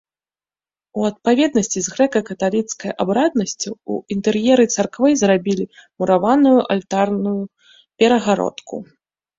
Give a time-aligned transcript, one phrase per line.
[1.01, 5.65] У адпаведнасці з грэка-каталіцкай абраднасцю ў інтэр'еры царквы зрабілі
[5.99, 7.41] мураваную алтарную
[7.99, 8.87] перагародку.